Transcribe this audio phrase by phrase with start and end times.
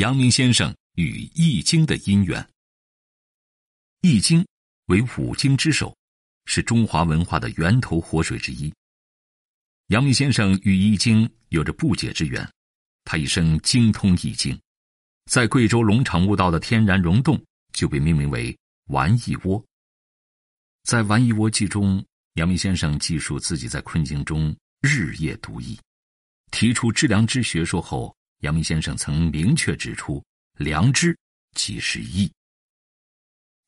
[0.00, 2.40] 阳明先生与《易经》的因缘。
[4.00, 4.40] 《易经》
[4.86, 5.94] 为五经之首，
[6.46, 8.72] 是中华文化的源头活水之一。
[9.88, 12.50] 阳明先生与《易经》有着不解之缘，
[13.04, 14.56] 他一生精通《易经》，
[15.30, 17.38] 在贵州龙场悟道的天然溶洞
[17.74, 18.56] 就被命名为
[18.88, 19.62] “玩易窝”。
[20.84, 22.02] 在《玩易窝记》中，
[22.36, 25.78] 阳明先生记述自己在困境中日夜读易，
[26.52, 28.16] 提出致良知学说后。
[28.40, 30.22] 阳明先生曾明确指出
[30.58, 31.16] ：“良知
[31.54, 32.30] 即是义。”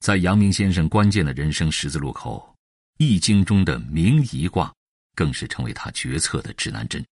[0.00, 2.54] 在阳明先生关键的人生十字路口，
[3.04, 4.74] 《易经》中的明夷卦
[5.14, 7.04] 更是成为他决策的指南针。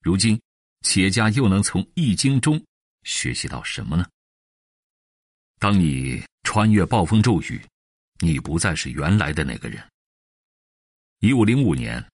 [0.00, 0.40] 如今，
[0.82, 2.62] 企业家又能从《易经》中
[3.02, 4.06] 学习到什么呢？
[5.58, 7.60] 当你穿越暴风骤雨，
[8.20, 9.82] 你不再是原来的那个人。
[11.20, 12.06] 一五零五年，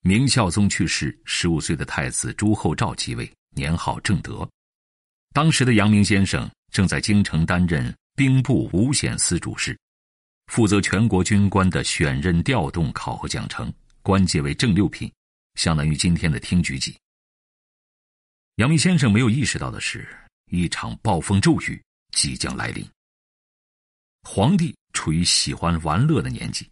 [0.00, 3.30] 明孝宗去世，十五岁的太子朱厚照继位。
[3.54, 4.48] 年号正德，
[5.32, 9.78] 当时的阳明先生正在京城担任兵部五显司主事，
[10.46, 15.10] 负责全国军官的选任、调动、考核、奖惩，官阶为正六品，
[15.54, 16.96] 相当于今天的厅局级。
[18.56, 20.06] 阳明先生没有意识到的是，
[20.50, 22.86] 一场暴风骤雨即将来临。
[24.22, 26.70] 皇帝处于喜欢玩乐的年纪，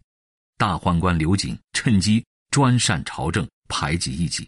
[0.57, 4.47] 大宦官刘瑾趁机专擅朝政，排挤异己。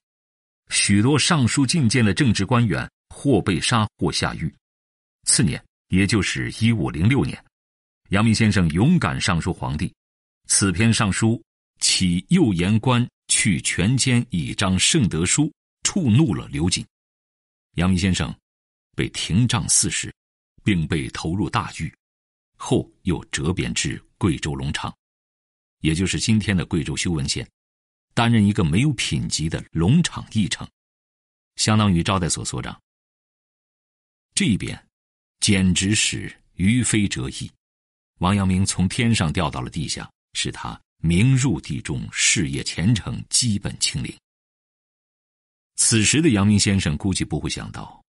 [0.70, 4.54] 许多上书进谏的政治官员或被杀或下狱。
[5.28, 7.44] 次年，也就是一五零六年，
[8.10, 9.94] 阳明先生勇敢上书皇帝。
[10.48, 11.42] 此篇上书
[11.80, 15.52] 起右言官去权奸以彰圣德书，
[15.84, 16.86] 触怒了刘瑾。
[17.76, 18.34] 阳明先生
[18.96, 20.14] 被廷杖四十，
[20.64, 21.92] 并被投入大狱，
[22.58, 24.96] 后又折贬至贵州龙场，
[25.82, 27.48] 也就是今天的贵州修文县。
[28.16, 30.66] 担任一个没有品级的龙场议程，
[31.58, 32.82] 相当于招待所所长。
[34.34, 34.88] 这一边，
[35.42, 37.52] 简直是于非折翼。
[38.20, 44.18] 王阳明从天上掉到了地下，使他名入地中，事业前程基本清零。
[45.76, 48.02] 此时的阳明先生估计不会想到，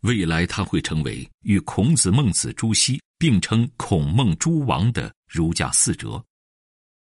[0.00, 6.24] 未来他会成为与孔子、孟子、朱熹并称“孔孟诸王”的儒家四哲，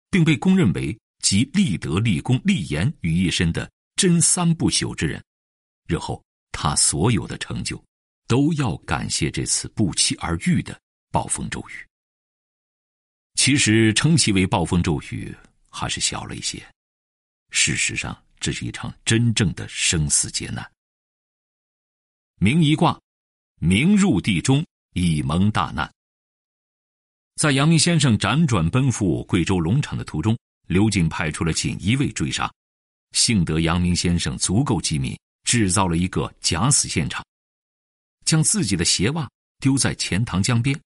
[0.10, 0.98] 并被公认为。
[1.20, 5.24] 集立德、立功、立言于一身的真三不朽之人，
[5.88, 7.82] 日后他所有的成就，
[8.28, 10.80] 都要感谢这次不期而遇的
[11.12, 11.74] 暴风骤雨。
[13.36, 15.36] 其实称其为暴风骤雨
[15.70, 16.66] 还是小了一些，
[17.52, 20.70] 事实上这是一场真正的生死劫难。
[22.40, 23.00] 明一卦，
[23.60, 25.90] 明入地中，以蒙大难。
[27.36, 30.38] 在阳明先生辗转奔赴贵州龙场的途中。
[30.70, 32.48] 刘瑾派出了锦衣卫追杀，
[33.14, 37.26] 幸得阳明先生足够机敏，制造了一个假死现场，
[38.24, 40.80] 将自己的鞋袜丢在钱塘江边，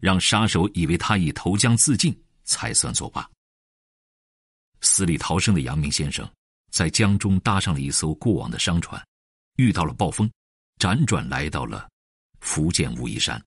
[0.00, 2.12] 让杀手以为他已投江自尽，
[2.42, 3.30] 才算作罢。
[4.80, 6.28] 死里逃生的阳明先生，
[6.72, 9.00] 在江中搭上了一艘过往的商船，
[9.54, 10.28] 遇到了暴风，
[10.80, 11.88] 辗转来到了
[12.40, 13.40] 福建武夷山，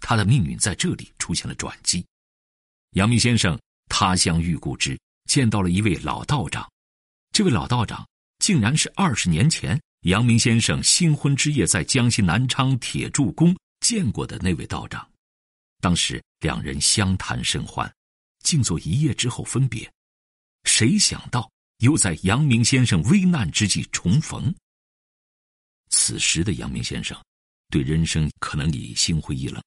[0.00, 2.04] 他的命运在这里出现了转机。
[2.94, 3.56] 阳明先生
[3.88, 4.98] 他乡遇故知。
[5.24, 6.70] 见到了一位老道长，
[7.32, 8.06] 这位老道长
[8.38, 15.08] 竟然是二十年前阳明先生新婚之夜在江西南昌铁柱宫见过的那位道长。
[15.80, 17.92] 当时两人相谈甚欢，
[18.42, 19.90] 静坐一夜之后分别。
[20.64, 24.54] 谁想到又在阳明先生危难之际重逢？
[25.90, 27.20] 此时的阳明先生
[27.68, 29.62] 对人生可能已心灰意冷，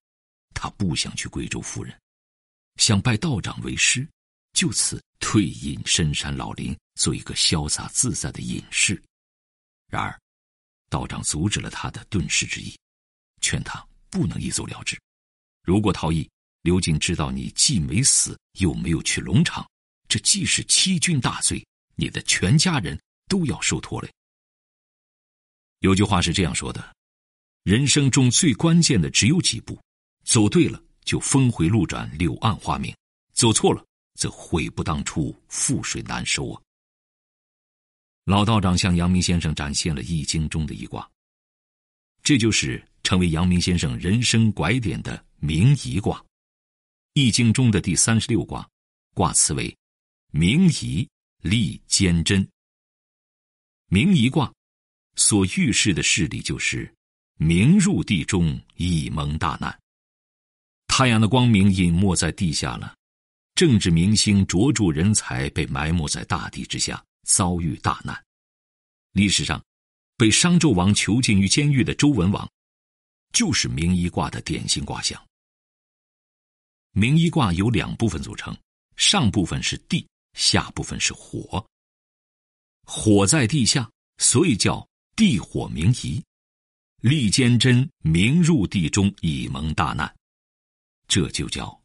[0.54, 1.94] 他不想去贵州赴任，
[2.78, 4.08] 想拜道长为师。
[4.58, 9.00] 就此退隐深山老林，做一个潇洒自在的隐士。
[9.88, 10.20] 然而，
[10.90, 12.76] 道长阻止了他的遁世之意，
[13.40, 15.00] 劝他不能一走了之。
[15.62, 16.28] 如果逃逸，
[16.64, 19.64] 刘瑾知道你既没死，又没有去龙场，
[20.10, 21.64] 这既是欺君大罪，
[21.94, 24.12] 你的全家人都要受拖累。
[25.82, 26.96] 有句话是这样说的：
[27.62, 29.80] 人生中最关键的只有几步，
[30.26, 32.92] 走对了就峰回路转，柳暗花明；
[33.34, 33.86] 走错了。
[34.18, 36.62] 则悔不当初，覆水难收啊！
[38.26, 41.10] 老道长向阳明先生展现了《易经》中的一卦，
[42.24, 46.18] 这就是成为阳明先生人生拐点的明夷卦，
[47.14, 48.68] 《易经》中的第三十六卦，
[49.14, 49.74] 卦辞为
[50.34, 51.08] “明夷
[51.44, 52.46] 利坚贞”。
[53.90, 54.52] 明夷卦
[55.16, 56.92] 所预示的势力就是
[57.36, 59.80] 明入地中，以蒙大难。
[60.88, 62.97] 太阳的光明隐没在地下了。
[63.58, 68.16] 政治明星、卓著人才被埋没在大地之下，遭遇大难。
[69.14, 69.60] 历史上，
[70.16, 72.48] 被商纣王囚禁于监狱的周文王，
[73.34, 75.20] 就是明医卦的典型卦象。
[76.92, 78.56] 明医卦由两部分组成，
[78.96, 81.66] 上部分是地，下部分是火。
[82.86, 83.90] 火在地下，
[84.20, 86.24] 所以叫地火明夷。
[87.02, 90.16] 利坚贞明入地中，以蒙大难，
[91.08, 91.82] 这就叫